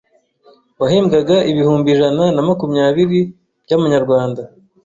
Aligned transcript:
wahembwaga 0.79 1.35
ibihumbi 1.51 1.87
ijana 1.95 2.23
namakumyabiri 2.35 3.19
by’amanyarwanda, 3.63 4.41